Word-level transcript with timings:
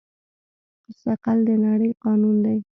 ثقل 1.01 1.37
د 1.47 1.49
نړۍ 1.65 1.91
قانون 2.03 2.35
دی. 2.45 2.57